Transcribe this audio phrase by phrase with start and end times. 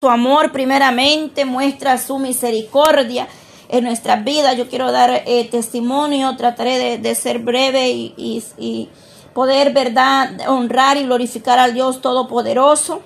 [0.00, 3.26] su amor primeramente, muestra su misericordia
[3.68, 4.56] en nuestras vidas.
[4.56, 8.14] Yo quiero dar eh, testimonio, trataré de, ser breve y,
[8.56, 8.88] y,
[9.34, 13.00] poder, ¿verdad?, honrar y glorificar al Dios Todopoderoso.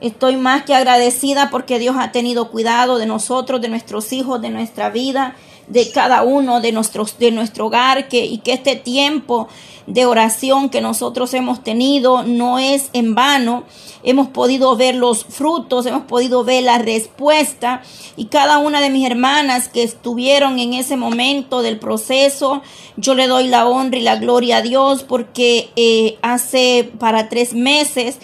[0.00, 4.48] Estoy más que agradecida porque Dios ha tenido cuidado de nosotros, de nuestros hijos, de
[4.48, 5.36] nuestra vida
[5.68, 9.48] de cada uno de nuestros de nuestro hogar que y que este tiempo
[9.86, 13.64] de oración que nosotros hemos tenido no es en vano.
[14.02, 17.82] Hemos podido ver los frutos, hemos podido ver la respuesta
[18.16, 22.62] y cada una de mis hermanas que estuvieron en ese momento del proceso,
[22.96, 27.54] yo le doy la honra y la gloria a Dios porque eh, hace para tres
[27.54, 28.18] meses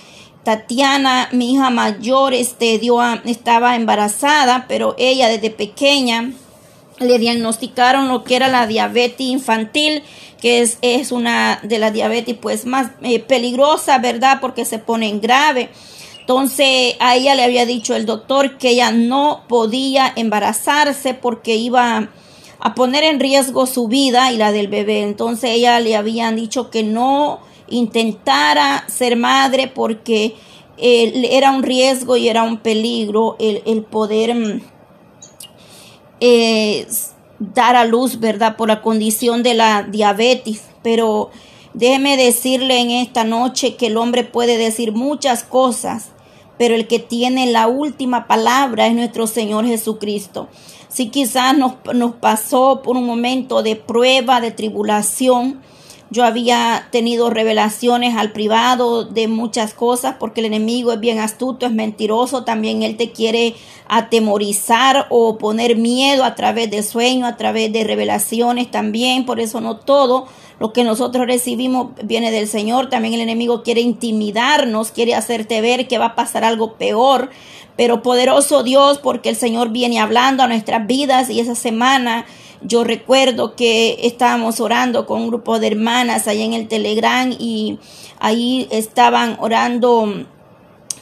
[0.44, 6.32] Tatiana, mi hija mayor, este, dio estaba embarazada, pero ella desde pequeña
[7.02, 10.02] le diagnosticaron lo que era la diabetes infantil,
[10.40, 14.38] que es, es una de las diabetes pues más eh, peligrosa, ¿verdad?
[14.40, 15.70] Porque se pone en grave.
[16.20, 22.08] Entonces a ella le había dicho el doctor que ella no podía embarazarse porque iba
[22.60, 25.02] a poner en riesgo su vida y la del bebé.
[25.02, 30.36] Entonces ella le habían dicho que no intentara ser madre porque
[30.78, 34.60] eh, era un riesgo y era un peligro el, el poder mm,
[37.38, 38.56] dar a luz, ¿verdad?
[38.56, 40.62] Por la condición de la diabetes.
[40.82, 41.30] Pero
[41.74, 46.10] déjeme decirle en esta noche que el hombre puede decir muchas cosas,
[46.58, 50.48] pero el que tiene la última palabra es nuestro Señor Jesucristo.
[50.88, 55.62] Si quizás nos pasó por un momento de prueba, de tribulación,
[56.12, 61.64] yo había tenido revelaciones al privado de muchas cosas porque el enemigo es bien astuto,
[61.64, 63.54] es mentiroso, también él te quiere
[63.88, 69.62] atemorizar o poner miedo a través de sueños, a través de revelaciones también, por eso
[69.62, 70.28] no todo
[70.60, 75.88] lo que nosotros recibimos viene del Señor, también el enemigo quiere intimidarnos, quiere hacerte ver
[75.88, 77.30] que va a pasar algo peor,
[77.74, 82.26] pero poderoso Dios porque el Señor viene hablando a nuestras vidas y esa semana
[82.64, 87.78] yo recuerdo que estábamos orando con un grupo de hermanas ahí en el Telegram y
[88.18, 90.26] ahí estaban orando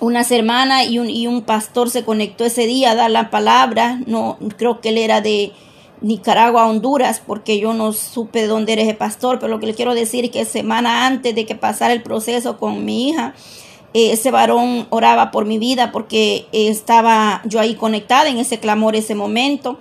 [0.00, 4.00] unas hermanas y un, y un pastor se conectó ese día a dar la palabra.
[4.06, 5.53] No, creo que él era de
[6.00, 9.75] Nicaragua, Honduras, porque yo no supe de dónde eres el pastor, pero lo que le
[9.75, 13.34] quiero decir es que semana antes de que pasara el proceso con mi hija,
[13.92, 18.97] eh, ese varón oraba por mi vida porque estaba yo ahí conectada en ese clamor,
[18.97, 19.78] ese momento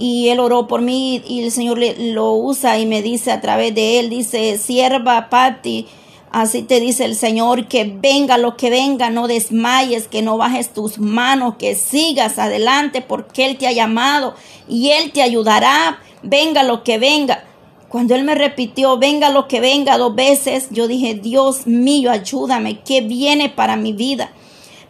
[0.00, 3.42] y él oró por mí y el Señor le, lo usa y me dice a
[3.42, 5.86] través de él, dice, sierva Patti,
[6.32, 10.72] así te dice el Señor, que venga lo que venga, no desmayes, que no bajes
[10.72, 14.34] tus manos, que sigas adelante porque Él te ha llamado
[14.66, 17.44] y Él te ayudará, venga lo que venga.
[17.90, 22.80] Cuando Él me repitió, venga lo que venga dos veces, yo dije, Dios mío, ayúdame,
[22.80, 24.32] ¿qué viene para mi vida?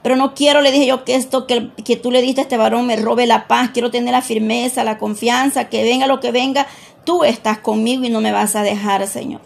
[0.02, 2.56] Pero no quiero, le dije yo, que esto que, que tú le diste a este
[2.56, 3.70] varón me robe la paz.
[3.72, 6.66] Quiero tener la firmeza, la confianza, que venga lo que venga,
[7.04, 9.40] tú estás conmigo y no me vas a dejar, Señor.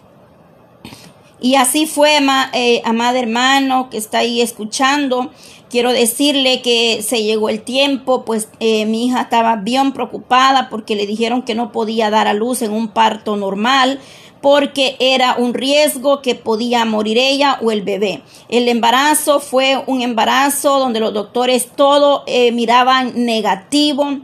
[1.41, 2.17] Y así fue,
[2.53, 5.31] eh, amada hermano, que está ahí escuchando.
[5.69, 10.95] Quiero decirle que se llegó el tiempo, pues eh, mi hija estaba bien preocupada porque
[10.95, 13.99] le dijeron que no podía dar a luz en un parto normal
[14.45, 18.21] porque era un riesgo que podía morir ella o el bebé.
[18.47, 24.19] El embarazo fue un embarazo donde los doctores todo eh, miraban negativo.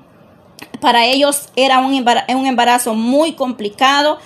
[0.79, 4.19] Para ellos era un embarazo, muy complicado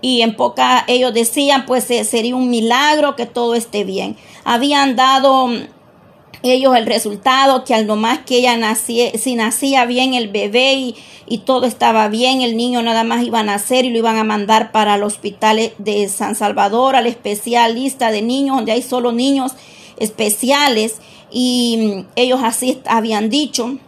[0.00, 4.16] y en poca ellos decían pues eh, sería un milagro que todo esté bien.
[4.42, 5.48] Habían dado
[6.52, 10.96] ellos el resultado que al nomás que ella nacía, si nacía bien el bebé y,
[11.26, 14.24] y, todo estaba bien, el niño nada más iba a nacer y lo iban a
[14.24, 19.52] mandar para el hospital de San Salvador, al especialista de niños, donde hay solo niños
[19.98, 20.96] especiales
[21.30, 23.78] y mm, ellos así habían dicho.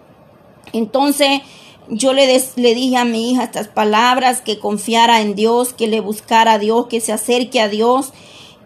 [0.72, 1.40] Entonces
[1.88, 2.26] yo le,
[2.56, 6.58] le dije a mi hija estas palabras, que confiara en Dios, que le buscara a
[6.58, 8.12] Dios, que se acerque a Dios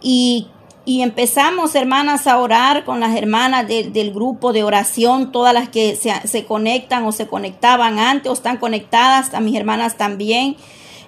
[0.00, 0.48] y
[0.84, 5.96] y empezamos, hermanas, a orar con las hermanas del grupo de oración, todas las que
[5.96, 10.56] se, conectan o se conectaban antes o están conectadas, a mis hermanas también.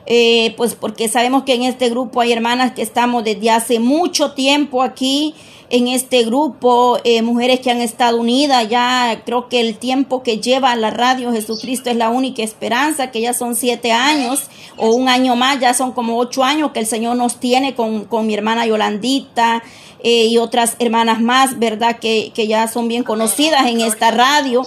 [0.06, 4.33] Eh, pues porque sabemos que en este grupo hay hermanas que estamos desde hace mucho
[4.33, 5.35] tiempo aquí
[5.71, 10.39] en este grupo, eh, mujeres que han estado unidas, ya creo que el tiempo que
[10.39, 14.45] lleva la radio Jesucristo es la única esperanza, que ya son siete años
[14.77, 18.05] o un año más, ya son como ocho años que el Señor nos tiene con,
[18.05, 19.62] con mi hermana Yolandita.
[20.07, 21.99] Eh, y otras hermanas más, ¿verdad?
[21.99, 24.62] Que, que ya son bien conocidas en esta radio.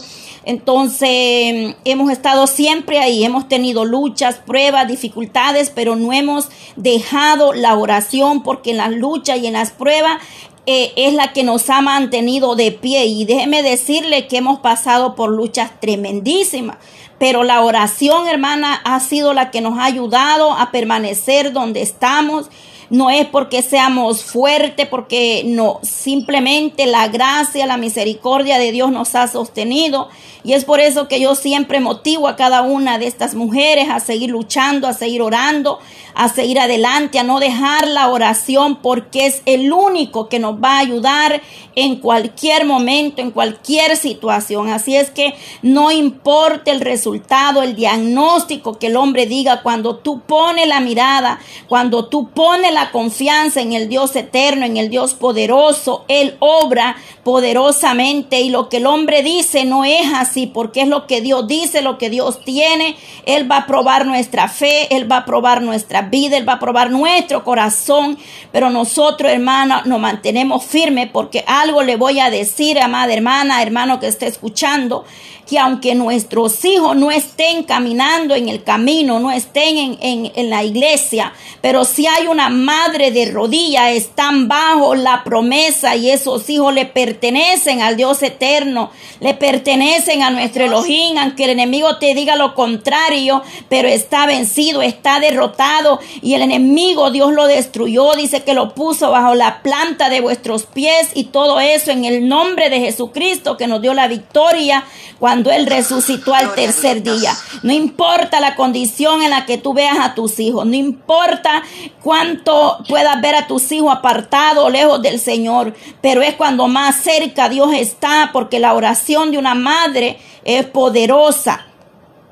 [0.48, 6.48] Entonces, hemos estado siempre ahí, hemos tenido luchas, pruebas, dificultades, pero no hemos
[6.78, 10.22] dejado la oración porque en las luchas y en las pruebas
[10.66, 13.08] eh, es la que nos ha mantenido de pie.
[13.08, 16.78] Y déjeme decirle que hemos pasado por luchas tremendísimas.
[17.20, 22.50] Pero la oración, hermana, ha sido la que nos ha ayudado a permanecer donde estamos
[22.90, 29.16] no es porque seamos fuertes, porque no, simplemente la gracia, la misericordia de Dios nos
[29.16, 30.10] ha sostenido.
[30.44, 34.00] Y es por eso que yo siempre motivo a cada una de estas mujeres a
[34.00, 35.80] seguir luchando, a seguir orando,
[36.14, 40.78] a seguir adelante, a no dejar la oración, porque es el único que nos va
[40.78, 41.42] a ayudar
[41.76, 44.70] en cualquier momento, en cualquier situación.
[44.70, 50.22] Así es que no importa el resultado, el diagnóstico que el hombre diga, cuando tú
[50.22, 55.14] pones la mirada, cuando tú pones la confianza en el Dios eterno, en el Dios
[55.14, 56.06] poderoso.
[56.08, 61.08] Él obra poderosamente y lo que el hombre dice no es así, porque es lo
[61.08, 62.96] que Dios dice, lo que Dios tiene.
[63.26, 66.60] Él va a probar nuestra fe, Él va a probar nuestra vida, Él va a
[66.60, 68.18] probar nuestro corazón.
[68.52, 74.00] Pero nosotros, hermana, nos mantenemos firmes porque algo le voy a decir, amada hermana, hermano
[74.00, 75.04] que esté escuchando
[75.48, 80.64] que aunque nuestros hijos no estén caminando en el camino, no estén en, en, la
[80.64, 86.74] iglesia, pero si hay una madre de rodillas, están bajo la promesa y esos hijos
[86.74, 88.92] le pertenecen al Dios eterno,
[89.22, 94.82] le pertenecen a nuestro Elohim, aunque el enemigo te diga lo contrario, pero está vencido,
[94.82, 96.02] está derrotado.
[96.22, 100.66] Y el enemigo Dios lo destruyó, dice que lo puso bajo la planta de vuestros
[100.66, 101.12] pies.
[101.14, 104.84] Y todo eso en el nombre de Jesucristo que nos dio la victoria
[105.20, 107.32] cuando Él resucitó al tercer día.
[107.64, 111.64] No importa la condición en la que tú veas a tus hijos, no importa
[112.04, 112.57] cuánto
[112.88, 117.74] puedas ver a tus hijos apartados lejos del Señor, pero es cuando más cerca Dios
[117.74, 121.66] está, porque la oración de una madre es poderosa.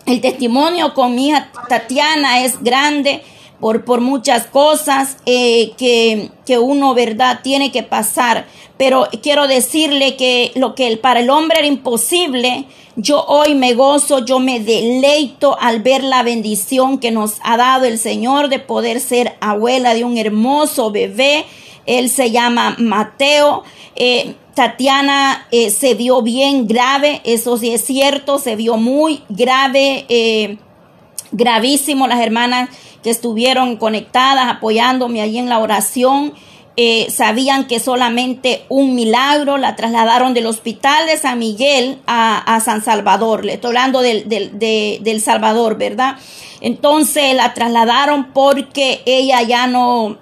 [0.05, 3.23] El testimonio con mi hija Tatiana es grande
[3.59, 8.45] por, por muchas cosas eh, que, que, uno, ¿verdad?, tiene que pasar.
[8.77, 12.65] Pero quiero decirle que lo que para el hombre era imposible,
[12.97, 17.85] yo hoy me gozo, yo me deleito al ver la bendición que nos ha dado
[17.85, 21.45] el Señor de poder ser abuela de un hermoso bebé.
[21.85, 23.63] Él se llama Mateo.
[23.95, 30.05] Eh, Tatiana eh, se vio bien grave, eso sí es cierto, se vio muy grave,
[31.35, 32.07] gravísimo.
[32.07, 32.69] Las hermanas
[33.03, 36.33] que estuvieron conectadas, apoyándome allí en la oración.
[36.77, 42.83] Eh, sabían que solamente un milagro la trasladaron del hospital de San Miguel a, San
[42.83, 43.45] Salvador.
[43.45, 46.17] Le estoy hablando del, del, Salvador, ¿verdad?
[46.59, 50.17] Entonces la trasladaron porque ella ya no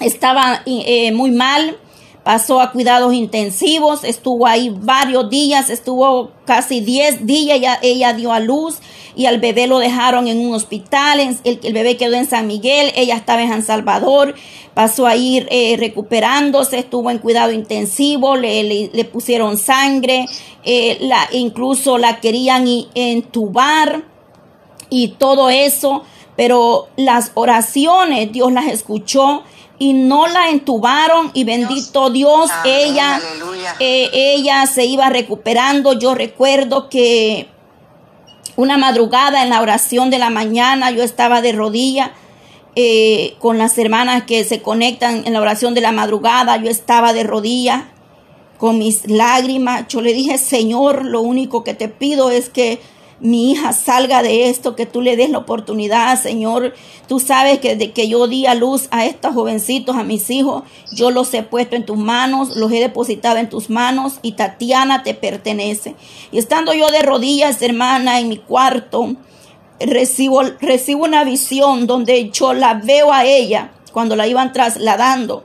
[0.00, 1.78] estaba eh, muy mal
[2.28, 8.34] pasó a cuidados intensivos, estuvo ahí varios días, estuvo casi 10 días, ya, ella dio
[8.34, 8.80] a luz
[9.16, 12.92] y al bebé lo dejaron en un hospital, el, el bebé quedó en San Miguel,
[12.96, 14.34] ella estaba en San Salvador,
[14.74, 20.26] pasó a ir eh, recuperándose, estuvo en cuidado intensivo, le, le, pusieron sangre,
[20.64, 20.98] eh,
[21.32, 24.02] incluso la querían entubar
[24.90, 26.02] y todo eso,
[26.36, 29.44] pero las oraciones Dios las escuchó
[29.78, 33.20] y no la entubaron y bendito Dios, ella,
[33.78, 35.92] eh, ella se iba recuperando.
[35.92, 37.48] Yo recuerdo que
[38.56, 42.12] una madrugada en la oración de la mañana yo estaba de rodilla
[42.74, 47.12] eh, con las hermanas que se conectan en la oración de la madrugada, yo estaba
[47.12, 47.88] de rodilla
[48.58, 49.86] con mis lágrimas.
[49.88, 52.80] Yo le dije, Señor, lo único que te pido es que
[53.20, 56.74] mi hija salga de esto, que tú le des la oportunidad, Señor.
[57.08, 60.62] Tú sabes que desde que yo di a luz a estos jovencitos, a mis hijos,
[60.92, 65.02] yo los he puesto en tus manos, los he depositado en tus manos y Tatiana
[65.02, 65.96] te pertenece.
[66.30, 69.16] Y estando yo de rodillas, hermana, en mi cuarto,
[69.80, 75.44] recibo, recibo una visión donde yo la veo a ella cuando la iban trasladando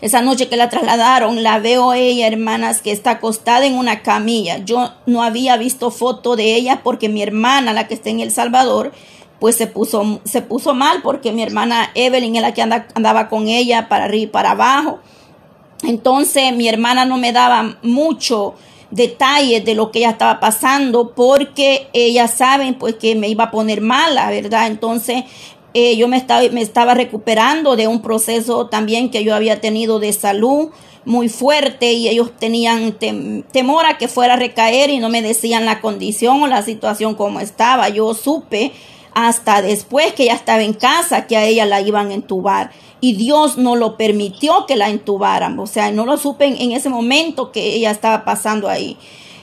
[0.00, 4.58] esa noche que la trasladaron, la veo ella, hermanas, que está acostada en una camilla.
[4.58, 8.30] Yo no había visto foto de ella porque mi hermana, la que está en El
[8.30, 8.92] Salvador,
[9.40, 13.48] pues se puso, se puso mal porque mi hermana Evelyn es la que andaba con
[13.48, 15.00] ella para arriba y para abajo.
[15.82, 18.54] Entonces mi hermana no me daba mucho
[18.90, 23.50] detalles de lo que ella estaba pasando porque ellas saben pues que me iba a
[23.50, 24.66] poner mala, ¿verdad?
[24.66, 25.24] Entonces
[25.74, 29.98] eh, yo me estaba, me estaba recuperando de un proceso también que yo había tenido
[29.98, 30.70] de salud
[31.04, 35.64] muy fuerte y ellos tenían temor a que fuera a recaer y no me decían
[35.64, 37.88] la condición o la situación como estaba.
[37.88, 38.72] Yo supe
[39.14, 43.14] hasta después que ya estaba en casa que a ella la iban a entubar y
[43.14, 47.50] Dios no lo permitió que la entubaran, o sea, no lo supe en ese momento
[47.50, 48.98] que ella estaba pasando ahí.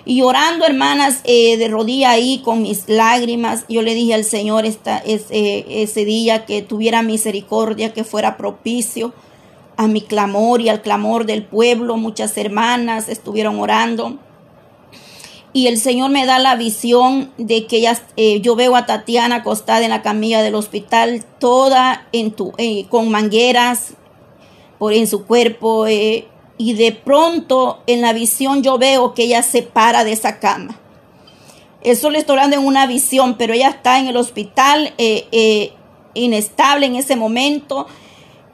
[0.09, 4.65] Y orando, hermanas, eh, de rodilla ahí con mis lágrimas, yo le dije al Señor
[4.65, 9.13] esta, ese, ese día que tuviera misericordia, que fuera propicio
[9.75, 11.97] a mi clamor y al clamor del pueblo.
[11.97, 14.17] Muchas hermanas estuvieron orando.
[15.51, 19.83] Y el Señor me da la visión de que eh, yo veo a Tatiana acostada
[19.83, 23.95] en la camilla del hospital, toda en tu, eh, con mangueras
[24.79, 25.85] por en su cuerpo.
[25.85, 30.39] Eh, y de pronto en la visión yo veo que ella se para de esa
[30.39, 30.79] cama.
[31.81, 34.93] Eso le estoy hablando en una visión, pero ella está en el hospital
[36.13, 37.87] inestable en ese momento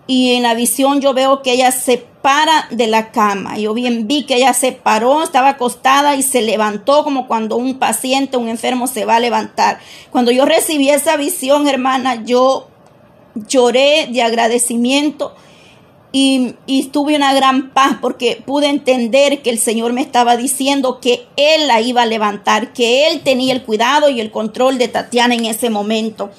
[0.05, 3.57] y en la visión yo veo que ella se para de la cama.
[3.57, 7.79] Yo bien vi que ella se paró, estaba acostada y se levantó como cuando un
[7.79, 9.79] paciente, un enfermo se va a levantar.
[10.11, 12.67] Cuando yo recibí esa visión, hermana, yo
[13.47, 15.33] lloré de agradecimiento
[16.15, 20.99] y, y, tuve una gran paz porque pude entender que el Señor me estaba diciendo
[21.01, 24.87] que Él la iba a levantar, que Él tenía el cuidado y el control de
[24.87, 26.29] Tatiana en ese momento.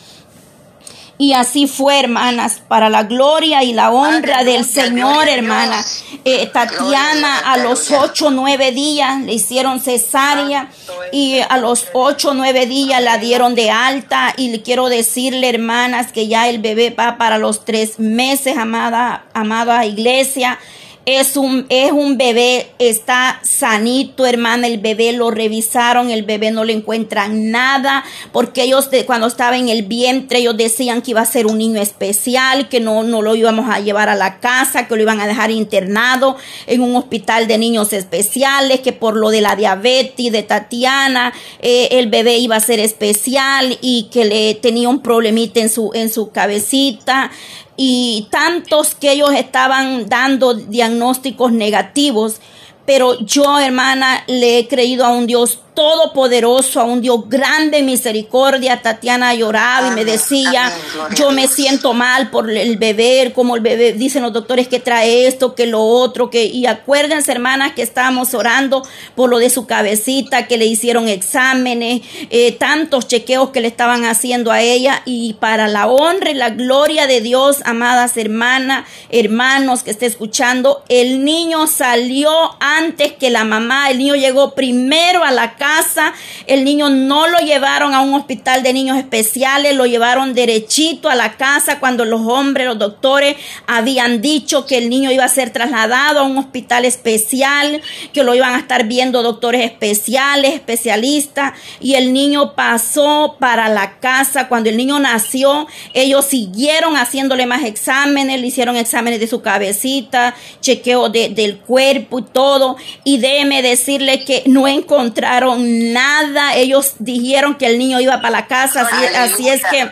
[1.16, 5.84] Y así fue, hermanas, para la gloria y la honra del Señor, hermana.
[6.24, 10.70] Eh, Tatiana a los ocho, nueve días le hicieron cesárea
[11.12, 14.34] y a los ocho, nueve días la dieron de alta.
[14.36, 19.24] Y le quiero decirle, hermanas, que ya el bebé va para los tres meses, amada,
[19.34, 20.58] amada iglesia.
[21.06, 24.66] Es un, es un bebé, está sanito, hermana.
[24.66, 29.68] El bebé lo revisaron, el bebé no le encuentran nada, porque ellos cuando estaba en
[29.68, 33.34] el vientre, ellos decían que iba a ser un niño especial, que no, no lo
[33.34, 37.48] íbamos a llevar a la casa, que lo iban a dejar internado en un hospital
[37.48, 42.56] de niños especiales, que por lo de la diabetes de Tatiana, eh, el bebé iba
[42.56, 47.30] a ser especial y que le tenía un problemita en su, en su cabecita
[47.76, 52.40] y tantos que ellos estaban dando diagnósticos negativos.
[52.86, 58.80] Pero yo, hermana, le he creído a un Dios todopoderoso, a un Dios grande misericordia.
[58.80, 60.72] Tatiana lloraba y me decía,
[61.16, 65.26] yo me siento mal por el bebé, como el bebé, dicen los doctores que trae
[65.26, 68.86] esto, que lo otro, que, y acuérdense hermanas que estábamos orando
[69.16, 74.04] por lo de su cabecita, que le hicieron exámenes, eh, tantos chequeos que le estaban
[74.04, 75.02] haciendo a ella.
[75.04, 80.84] Y para la honra y la gloria de Dios, amadas hermanas, hermanos que esté escuchando,
[80.88, 82.30] el niño salió
[82.78, 86.12] antes que la mamá, el niño llegó primero a la casa.
[86.46, 91.14] El niño no lo llevaron a un hospital de niños especiales, lo llevaron derechito a
[91.14, 95.50] la casa cuando los hombres, los doctores habían dicho que el niño iba a ser
[95.50, 97.80] trasladado a un hospital especial,
[98.12, 101.52] que lo iban a estar viendo doctores especiales, especialistas.
[101.80, 104.48] Y el niño pasó para la casa.
[104.48, 110.34] Cuando el niño nació, ellos siguieron haciéndole más exámenes, le hicieron exámenes de su cabecita,
[110.60, 112.63] chequeo del cuerpo y todo.
[113.04, 116.54] Y déjeme decirle que no encontraron nada.
[116.56, 119.90] Ellos dijeron que el niño iba para la casa, así, es que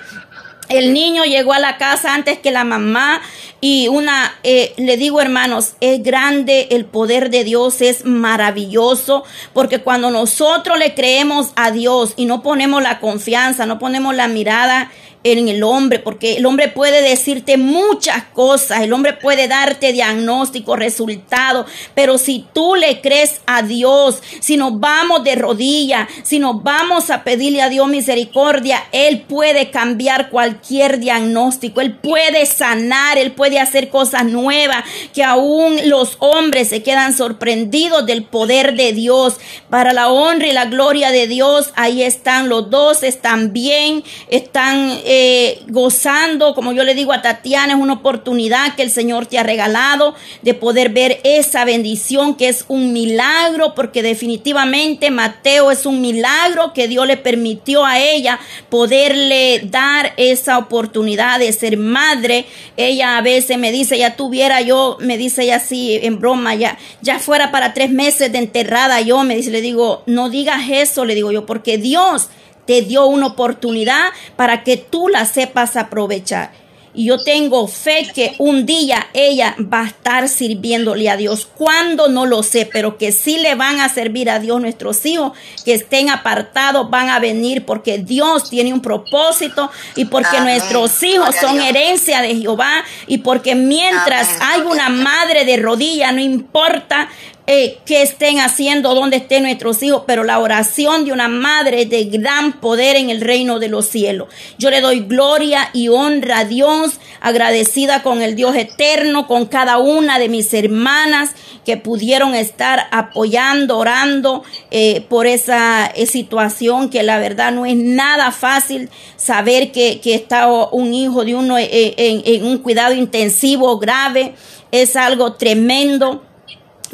[0.69, 3.21] el niño llegó a la casa antes que la mamá
[3.61, 9.81] y una, eh, le digo hermanos, es grande el poder de Dios, es maravilloso, porque
[9.81, 14.91] cuando nosotros le creemos a Dios y no ponemos la confianza, no ponemos la mirada
[15.25, 20.77] en el hombre, porque el hombre puede decirte muchas cosas, el hombre puede darte diagnóstico,
[20.77, 26.63] resultado, pero si tú le crees a Dios, si nos vamos de rodillas, si nos
[26.63, 33.33] vamos a pedirle a Dios misericordia, Él puede cambiar cualquier diagnóstico, Él puede sanar, Él
[33.33, 39.37] puede hacer cosas nuevas, que aún los hombres se quedan sorprendidos del poder de Dios.
[39.71, 44.99] Para la honra y la gloria de Dios, ahí están los dos, están bien, están
[45.15, 49.39] eh, gozando, como yo le digo a Tatiana, es una oportunidad que el Señor te
[49.39, 55.85] ha regalado de poder ver esa bendición que es un milagro, porque definitivamente Mateo es
[55.85, 58.41] un milagro que Dios le permitió a ella
[58.71, 62.47] poderle dar esa oportunidad de ser madre.
[62.79, 66.79] Ella a veces me dice, ya tuviera yo, me dice ella así en broma, ya,
[67.03, 71.05] ya fuera para tres meses de enterrada yo, me dice, le digo, no digas eso,
[71.05, 72.31] le digo yo, porque Dios
[72.67, 76.63] te dio una oportunidad para que tú la sepas aprovechar.
[76.95, 81.47] Y yo tengo fe que un día ella va a estar sirviéndole a Dios.
[81.47, 85.33] Cuando no lo sé, pero que sí le van a servir a Dios nuestros hijos,
[85.65, 91.35] que estén apartados, van a venir porque Dios tiene un propósito y porque nuestros hijos
[91.41, 97.09] son herencia de Jehová y porque mientras hay una madre de rodilla, no importa
[97.49, 102.05] eh, qué estén haciendo, dónde estén nuestros hijos, pero la oración de una madre de
[102.05, 104.29] gran poder en el reino de los cielos.
[104.59, 109.79] Yo le doy gloria y honra a Dios, agradecida con el Dios eterno, con cada
[109.79, 111.31] una de mis hermanas
[111.65, 117.77] que pudieron estar apoyando, orando eh, por esa eh, situación que la verdad no es
[117.77, 124.35] nada fácil saber que, que está un hijo de uno en un cuidado intensivo grave.
[124.71, 126.23] Es algo tremendo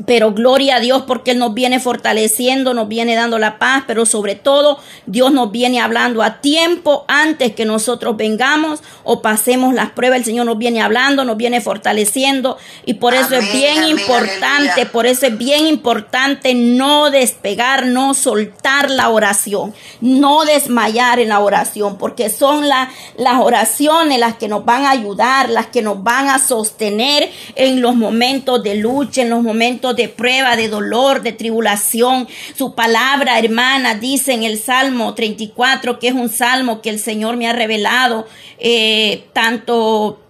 [0.06, 4.06] pero gloria a Dios porque Él nos viene fortaleciendo, nos viene dando la paz, pero
[4.06, 9.90] sobre todo Dios nos viene hablando a tiempo antes que nosotros vengamos o pasemos las
[9.90, 10.18] pruebas.
[10.18, 15.06] El Señor nos viene hablando, nos viene fortaleciendo y por eso es bien importante, por
[15.06, 21.98] eso es bien importante no despegar, no soltar la oración, no desmayar en la oración,
[21.98, 22.88] porque son las
[23.40, 27.94] oraciones las que nos van a ayudar, las que nos van a sostener en los
[27.94, 32.28] momentos de lucha, en los momentos de prueba, de dolor, de tribulación.
[32.56, 37.36] Su palabra, hermana, dice en el Salmo 34, que es un salmo que el Señor
[37.36, 38.26] me ha revelado,
[38.58, 40.20] eh, tanto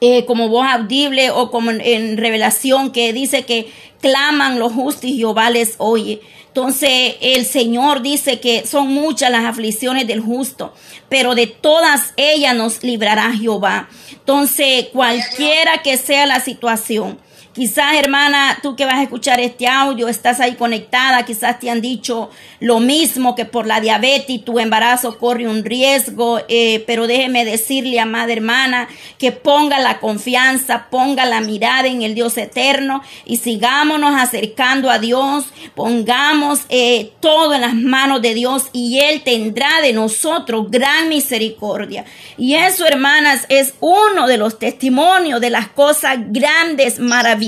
[0.00, 5.16] eh, como voz audible o como en, revelación, que dice que claman los justos y
[5.16, 6.20] Jehová les oye.
[6.46, 10.72] Entonces el Señor dice que son muchas las aflicciones del justo,
[11.08, 13.88] pero de todas ellas nos librará Jehová.
[14.12, 17.18] Entonces cualquiera que sea la situación,
[17.58, 21.80] Quizás, hermana, tú que vas a escuchar este audio, estás ahí conectada, quizás te han
[21.80, 27.44] dicho lo mismo que por la diabetes tu embarazo corre un riesgo, eh, pero déjeme
[27.44, 28.88] decirle, amada hermana,
[29.18, 35.00] que ponga la confianza, ponga la mirada en el Dios eterno y sigámonos acercando a
[35.00, 41.08] Dios, pongamos eh, todo en las manos de Dios y Él tendrá de nosotros gran
[41.08, 42.04] misericordia.
[42.36, 47.47] Y eso, hermanas, es uno de los testimonios de las cosas grandes, maravillosas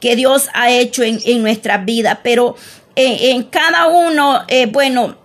[0.00, 2.18] que Dios ha hecho en, en nuestras vidas.
[2.22, 2.56] Pero
[3.00, 5.16] eh, en, cada uno, eh, bueno,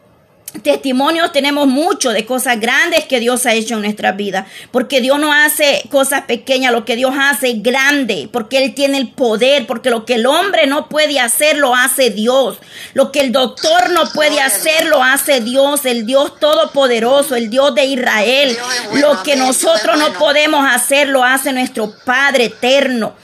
[0.61, 5.19] testimonios tenemos mucho de cosas grandes que Dios ha hecho en nuestras vidas, porque Dios
[5.19, 9.65] no hace cosas pequeñas, lo que Dios hace es grande, porque Él tiene el poder,
[9.65, 12.59] porque lo que el hombre no puede hacer lo hace Dios,
[12.93, 17.73] lo que el doctor no puede hacer lo hace Dios, el Dios todopoderoso, el Dios
[17.73, 18.55] de Israel,
[18.93, 23.15] lo que nosotros no podemos hacer lo hace nuestro Padre eterno.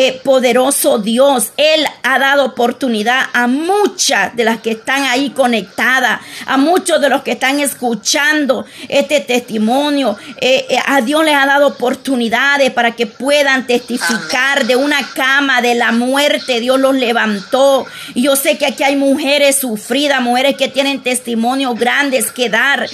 [0.00, 1.48] Eh, poderoso Dios.
[1.56, 7.08] Él ha dado oportunidad a muchas de las que están ahí conectadas, a muchos de
[7.08, 10.16] los que están escuchando este testimonio.
[10.40, 15.60] Eh, eh, a Dios les ha dado oportunidades para que puedan testificar de una cama
[15.62, 16.60] de la muerte.
[16.60, 17.84] Dios los levantó.
[18.14, 22.88] Yo sé que aquí hay mujeres sufridas, mujeres que tienen testimonios grandes que dar,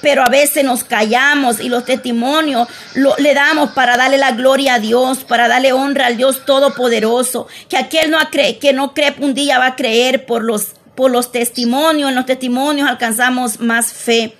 [0.00, 4.76] pero a veces nos callamos y los testimonios lo, le damos para darle la gloria
[4.76, 9.14] a Dios, para darle honra al Dios todopoderoso, que aquel no cree, que no cree
[9.18, 13.92] un día va a creer por los, por los testimonios, en los testimonios alcanzamos más
[13.92, 14.34] fe.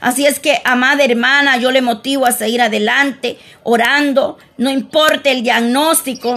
[0.00, 5.42] Así es que, amada hermana, yo le motivo a seguir adelante, orando, no importa el
[5.42, 6.36] diagnóstico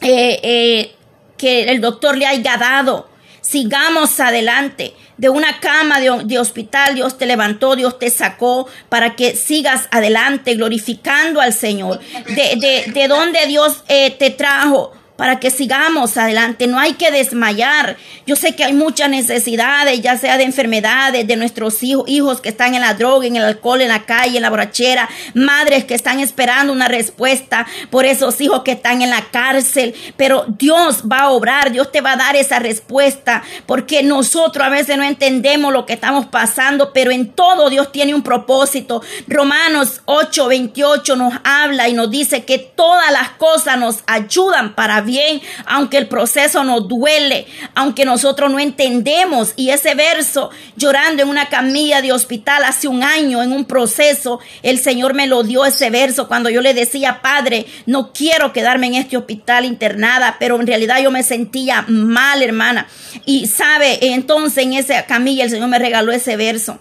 [0.00, 0.94] eh, eh,
[1.36, 3.08] que el doctor le haya dado,
[3.44, 4.94] sigamos adelante.
[5.16, 10.54] De una cama de, hospital Dios te levantó, Dios te sacó para que sigas adelante
[10.54, 12.00] glorificando al Señor.
[12.26, 16.66] De, de, de donde Dios eh, te trajo para que sigamos adelante.
[16.66, 17.96] No hay que desmayar.
[18.26, 22.48] Yo sé que hay muchas necesidades, ya sea de enfermedades, de nuestros hijos, hijos que
[22.48, 25.94] están en la droga, en el alcohol, en la calle, en la borrachera, madres que
[25.94, 29.94] están esperando una respuesta por esos hijos que están en la cárcel.
[30.16, 34.70] Pero Dios va a obrar, Dios te va a dar esa respuesta, porque nosotros a
[34.70, 39.02] veces no entendemos lo que estamos pasando, pero en todo Dios tiene un propósito.
[39.28, 45.03] Romanos 8, 28 nos habla y nos dice que todas las cosas nos ayudan para
[45.04, 49.52] bien, aunque el proceso nos duele, aunque nosotros no entendemos.
[49.56, 54.40] Y ese verso, llorando en una camilla de hospital hace un año, en un proceso,
[54.62, 58.86] el Señor me lo dio ese verso cuando yo le decía, Padre, no quiero quedarme
[58.88, 62.86] en este hospital internada, pero en realidad yo me sentía mal, hermana.
[63.24, 66.80] Y sabe, entonces en esa camilla el Señor me regaló ese verso.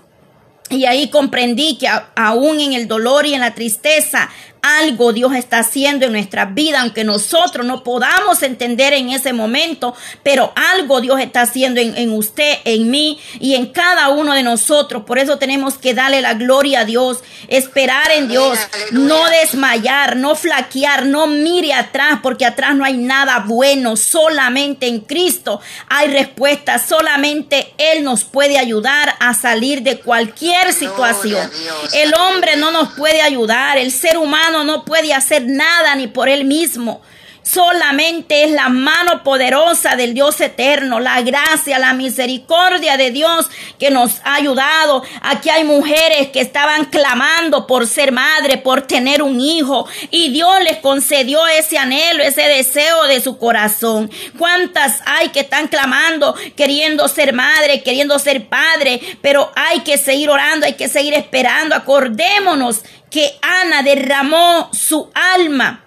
[0.70, 4.30] Y ahí comprendí que aún en el dolor y en la tristeza
[4.64, 9.94] algo Dios está haciendo en nuestra vida, aunque nosotros no podamos entender en ese momento,
[10.24, 15.04] pero algo Dios está haciendo en, usted, en mí y en cada uno de nosotros.
[15.04, 18.58] Por eso tenemos que darle la gloria a Dios, esperar en Dios,
[18.92, 25.02] no desmayar, no flaquear, no mire atrás, porque atrás no hay nada bueno, solamente en
[25.02, 31.50] Cristo hay respuesta, solamente Él nos puede ayudar a salir de cualquier situación.
[31.94, 36.30] El hombre no nos puede ayudar, el ser humano no puede hacer nada ni por
[36.30, 37.02] él mismo.
[37.44, 43.92] Solamente es la mano poderosa del Dios eterno, la gracia, la misericordia de Dios que
[43.92, 45.04] nos ha ayudado.
[45.22, 50.54] Aquí hay mujeres que estaban clamando por ser madre, por tener un hijo y Dios
[50.64, 54.10] les concedió ese anhelo, ese deseo de su corazón.
[54.38, 59.02] ¿Cuántas hay que están clamando, queriendo ser madre, queriendo ser padre?
[59.22, 61.76] Pero hay que seguir orando, hay que seguir esperando.
[61.76, 65.84] Acordémonos que Ana derramó su alma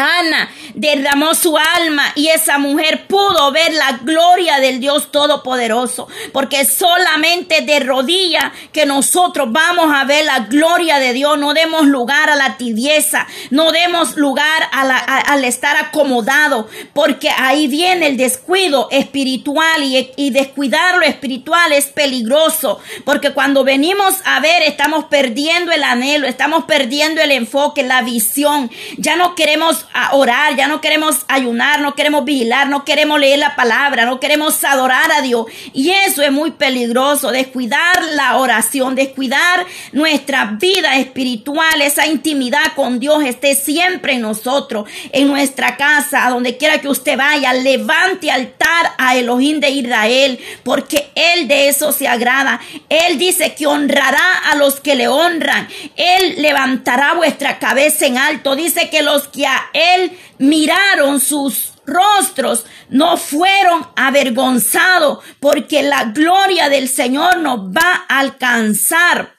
[0.00, 6.64] Ana derramó su alma y esa mujer pudo ver la gloria del Dios Todopoderoso, porque
[6.64, 12.30] solamente de rodilla que nosotros vamos a ver la gloria de Dios, no demos lugar
[12.30, 19.82] a la tibieza, no demos lugar al estar acomodado, porque ahí viene el descuido espiritual
[19.82, 25.82] y, y descuidar lo espiritual es peligroso, porque cuando venimos a ver estamos perdiendo el
[25.82, 31.24] anhelo, estamos perdiendo el enfoque, la visión, ya no queremos a orar, ya no queremos
[31.28, 35.46] ayunar, no queremos vigilar, no queremos leer la palabra, no queremos adorar a Dios.
[35.72, 43.00] Y eso es muy peligroso, descuidar la oración, descuidar nuestra vida espiritual, esa intimidad con
[43.00, 48.30] Dios esté siempre en nosotros, en nuestra casa, a donde quiera que usted vaya, levante
[48.30, 52.60] altar a Elohim de Israel, porque Él de eso se agrada.
[52.88, 55.68] Él dice que honrará a los que le honran.
[55.96, 58.56] Él levantará vuestra cabeza en alto.
[58.56, 66.68] Dice que los que a él miraron sus rostros, no fueron avergonzados, porque la gloria
[66.68, 69.34] del Señor nos va a alcanzar.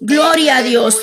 [0.00, 0.98] Gloria a Dios.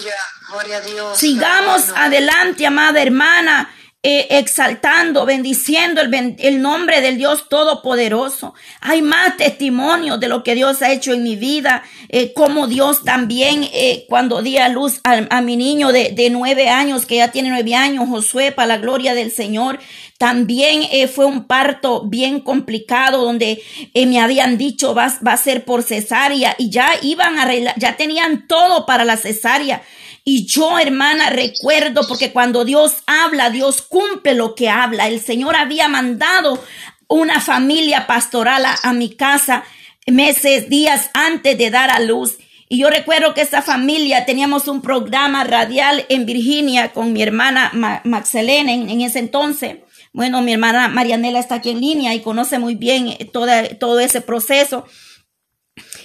[1.13, 3.70] Sigamos adelante, amada hermana.
[4.10, 8.54] Eh, exaltando, bendiciendo el, nombre del Dios Todopoderoso.
[8.80, 13.04] Hay más testimonios de lo que Dios ha hecho en mi vida, eh, como Dios
[13.04, 17.32] también, eh, cuando di a luz a, mi niño de, de, nueve años, que ya
[17.32, 19.78] tiene nueve años, Josué, para la gloria del Señor,
[20.17, 23.62] también fue un parto bien complicado donde
[23.93, 27.98] me habían dicho va, va a ser por cesárea y ya iban a arreglar, ya
[27.98, 29.84] tenían todo para la cesárea
[30.30, 35.08] y yo, hermana, recuerdo, porque cuando Dios habla, Dios cumple lo que habla.
[35.08, 36.62] El Señor había mandado
[37.08, 39.63] una familia pastoral a, mi casa
[40.06, 42.40] meses, días antes de dar a luz.
[42.68, 47.72] Y yo recuerdo que esa familia teníamos un programa radial en Virginia con mi hermana
[48.04, 49.78] Maxelene en, ese entonces.
[50.12, 54.84] Bueno, mi hermana Marianela está aquí en línea y conoce muy bien todo ese proceso.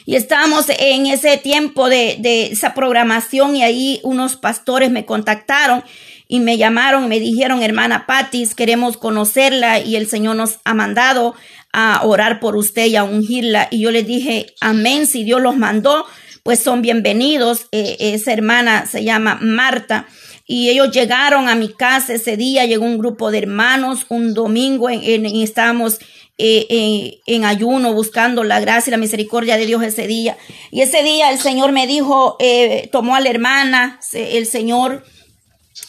[0.05, 5.85] Y estábamos en ese tiempo de, de esa programación y ahí unos pastores me contactaron
[6.29, 11.35] y me llamaron me dijeron, hermana Patis, queremos conocerla y el Señor nos ha mandado
[11.73, 13.69] a orar por usted y a ungirla.
[13.71, 16.07] Y yo les dije, amén, si Dios los mandó,
[16.43, 17.67] pues son bienvenidos.
[17.73, 20.07] Eh, esa hermana se llama Marta.
[20.47, 24.91] Y ellos llegaron a mi casa ese día, llegó un grupo de hermanos, un domingo
[24.91, 25.99] en, estábamos
[26.39, 30.37] eh, en ayuno, buscando la gracia y la misericordia de Dios ese día.
[30.71, 35.05] Y ese día el Señor me dijo, eh, tomó a la hermana, el Señor,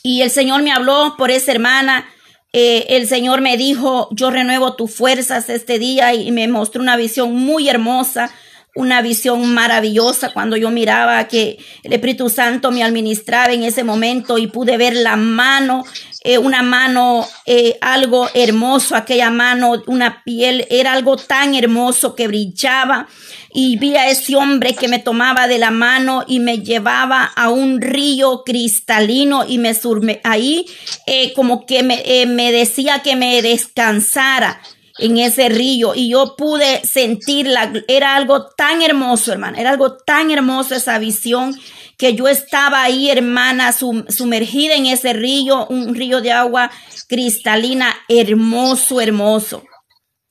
[0.03, 2.06] y el Señor me habló por esa hermana.
[2.51, 6.97] Eh, el Señor me dijo, yo renuevo tus fuerzas este día y me mostró una
[6.97, 8.32] visión muy hermosa
[8.75, 14.38] una visión maravillosa cuando yo miraba que el Espíritu Santo me administraba en ese momento
[14.38, 15.83] y pude ver la mano
[16.25, 22.27] eh, una mano, eh, algo hermoso, aquella mano, una piel, era algo tan hermoso que
[22.27, 23.09] brillaba.
[23.53, 27.49] Y vi a ese hombre que me tomaba de la mano y me llevaba a
[27.49, 30.65] un río cristalino y me surme ahí,
[31.07, 34.62] eh, como que me, me decía que me descansara
[34.99, 40.32] en ese río y yo pude sentirla, era algo tan hermoso, hermano, era algo tan
[40.32, 41.56] hermoso esa visión
[41.97, 46.71] que yo estaba ahí, hermana, sumergida en ese río, un río de agua
[47.08, 49.63] cristalina, hermoso, hermoso.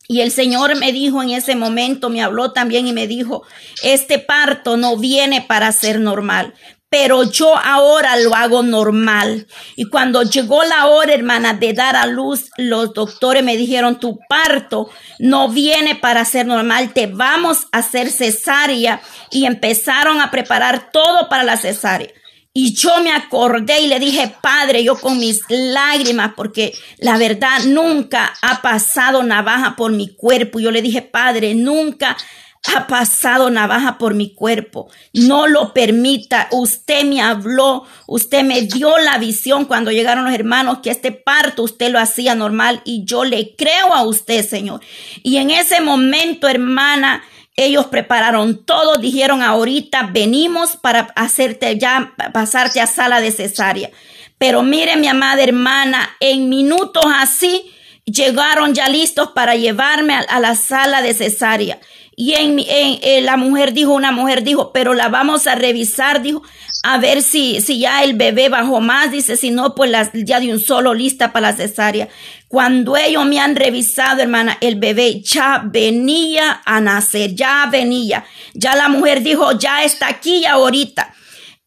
[0.09, 3.44] Y el Señor me dijo en ese momento, me habló también y me dijo,
[3.83, 6.55] este parto no viene para ser normal,
[6.92, 9.46] pero yo ahora lo hago normal.
[9.76, 14.18] Y cuando llegó la hora, hermana, de dar a luz, los doctores me dijeron, tu
[14.28, 19.00] parto no viene para ser normal, te vamos a hacer cesárea.
[19.31, 22.11] Y empezaron a preparar todo para la cesárea.
[22.52, 27.64] Y yo me acordé y le dije, Padre, yo con mis lágrimas, porque la verdad
[27.64, 30.61] nunca ha pasado navaja por mi cuerpo.
[30.61, 32.18] Yo le dije, Padre, nunca
[32.64, 34.88] ha pasado navaja por mi cuerpo.
[35.12, 36.48] No lo permita.
[36.53, 41.62] Usted me habló, usted me dio la visión cuando llegaron los hermanos que este parto
[41.62, 44.81] usted lo hacía normal y yo le creo a usted, Señor.
[45.22, 47.22] Y en ese momento, hermana,
[47.57, 53.90] ellos prepararon todo, dijeron ahorita venimos para hacerte ya, pasarte a sala de cesárea.
[54.38, 57.72] Pero mire, mi amada hermana, en minutos así
[58.05, 61.79] llegaron ya listos para llevarme a, la sala de cesárea.
[62.14, 66.42] Y en, en, la mujer dijo, una mujer dijo, pero la vamos a revisar, dijo,
[66.83, 70.53] a ver si, si ya el bebé bajó más, dice, si no, pues ya de
[70.53, 72.09] un solo lista para la cesárea.
[72.48, 78.25] Cuando ellos me han revisado, hermana, el bebé ya venía a nacer, ya venía.
[78.53, 81.14] Ya la mujer dijo, ya está aquí ahorita.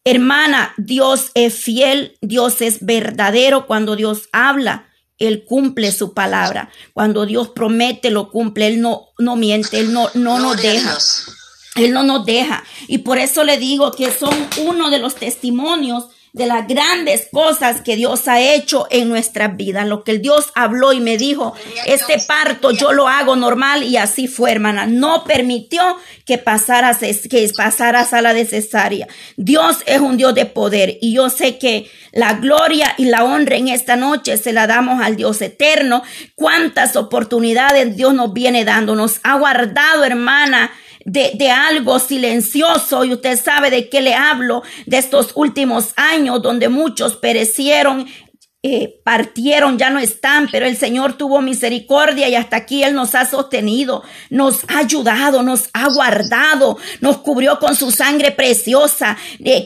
[0.03, 4.85] Hermana, Dios es fiel, Dios es verdadero cuando Dios habla.
[5.17, 6.69] Él cumple su palabra.
[6.93, 8.67] Cuando Dios promete, lo cumple.
[8.67, 10.97] Él no, no miente, Él no, no nos deja.
[11.75, 12.63] Él no nos deja.
[12.88, 14.34] Y por eso le digo que son
[14.65, 19.88] uno de los testimonios de las grandes cosas que Dios ha hecho en nuestras vidas.
[19.88, 21.54] Lo que el Dios habló y me dijo,
[21.86, 24.86] este parto yo lo hago normal y así fue, hermana.
[24.86, 25.95] No permitió
[26.26, 29.08] que pasara, que pasara sala de cesárea.
[29.38, 33.56] Dios es un Dios de poder y yo sé que la gloria y la honra
[33.56, 36.04] en esta noche se la damos al Dios eterno.
[36.36, 38.93] Cuántas oportunidades Dios nos viene dando.
[38.93, 40.69] Nos ha guardado, hermana
[41.05, 46.41] de, de algo silencioso y usted sabe de qué le hablo, de estos últimos años
[46.41, 48.07] donde muchos perecieron
[48.67, 53.13] eh, partieron, ya no están, pero el Señor tuvo misericordia y hasta aquí Él nos
[53.13, 54.01] ha sostenido,
[54.32, 59.17] nos ha ayudado, nos ha guardado, nos cubrió con su sangre preciosa.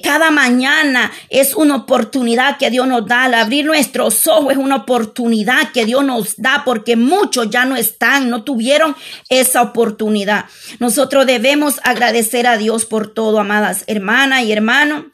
[0.04, 3.24] Cada mañana es una oportunidad que Dios nos da.
[3.24, 7.78] Al abrir nuestros ojos es una oportunidad que Dios nos da porque muchos ya no
[7.78, 8.98] están, no tuvieron
[9.30, 10.44] esa oportunidad.
[10.80, 15.06] Nosotros debemos agradecer a Dios por todo, amadas hermanas y hermanos.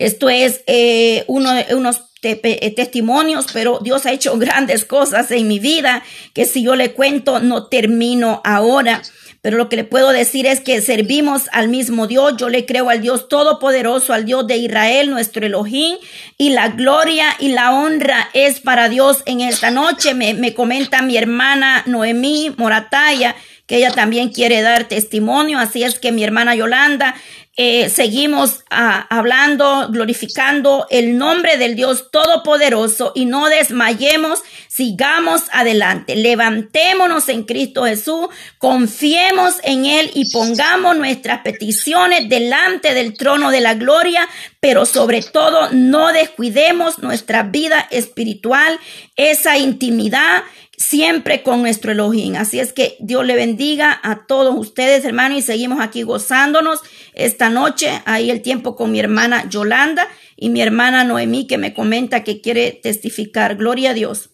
[0.00, 5.46] Esto es eh, uno de unos eh, testimonios, pero Dios ha hecho grandes cosas en
[5.46, 9.02] mi vida que si yo le cuento no termino ahora.
[9.42, 12.34] Pero lo que le puedo decir es que servimos al mismo Dios.
[12.36, 15.96] Yo le creo al Dios Todopoderoso, al Dios de Israel, nuestro Elohim.
[16.36, 20.12] Y la gloria y la honra es para Dios en esta noche.
[20.12, 23.34] Me, me comenta mi hermana Noemí Morataya
[23.70, 25.60] que ella también quiere dar testimonio.
[25.60, 27.14] Así es que mi hermana Yolanda,
[27.56, 36.14] eh, seguimos ah, hablando, glorificando el nombre del Dios Todopoderoso y no desmayemos, sigamos adelante,
[36.14, 43.60] levantémonos en Cristo Jesús, confiemos en Él y pongamos nuestras peticiones delante del trono de
[43.60, 44.28] la gloria,
[44.60, 48.78] pero sobre todo no descuidemos nuestra vida espiritual,
[49.16, 50.44] esa intimidad
[50.80, 52.36] siempre con nuestro Elohim.
[52.36, 56.80] Así es que Dios le bendiga a todos ustedes, hermanos, y seguimos aquí gozándonos
[57.12, 58.02] esta noche.
[58.06, 62.40] Ahí el tiempo con mi hermana Yolanda y mi hermana Noemí que me comenta que
[62.40, 63.56] quiere testificar.
[63.56, 64.30] Gloria a Dios.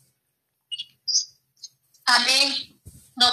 [2.05, 2.76] Amén.